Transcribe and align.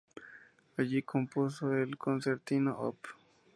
Allí 0.77 1.03
compuso 1.03 1.71
el 1.73 1.95
Concertino 1.95 2.75
Op. 2.75 2.97